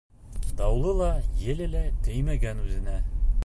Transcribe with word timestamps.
Дауылы 0.61 0.93
ла, 1.01 1.09
еле 1.53 1.69
лә 1.75 1.83
теймәгән 2.09 2.65
үҙенә. 2.67 2.99